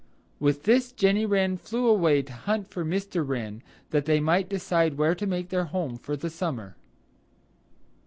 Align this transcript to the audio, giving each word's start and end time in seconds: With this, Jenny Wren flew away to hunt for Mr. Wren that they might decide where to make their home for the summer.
With 0.39 0.63
this, 0.63 0.91
Jenny 0.91 1.27
Wren 1.27 1.57
flew 1.57 1.85
away 1.87 2.23
to 2.23 2.33
hunt 2.33 2.67
for 2.67 2.83
Mr. 2.83 3.23
Wren 3.23 3.61
that 3.91 4.05
they 4.05 4.19
might 4.19 4.49
decide 4.49 4.97
where 4.97 5.13
to 5.13 5.27
make 5.27 5.49
their 5.49 5.65
home 5.65 5.95
for 5.95 6.15
the 6.17 6.31
summer. 6.31 6.75